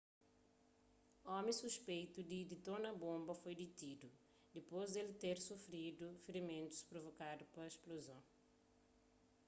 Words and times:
omi 1.37 1.51
suspeitu 1.61 2.19
di 2.29 2.39
ditona 2.51 2.89
bonba 3.01 3.33
foi 3.41 3.55
ditidu 3.61 4.07
dipôs 4.53 4.87
di 4.91 4.99
el 5.03 5.11
ter 5.21 5.37
sufridu 5.47 6.07
firimentus 6.25 6.87
provokadu 6.91 7.43
pa 7.53 7.63
spluzon 7.75 8.21